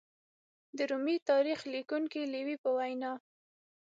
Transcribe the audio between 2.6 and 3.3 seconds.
په وینا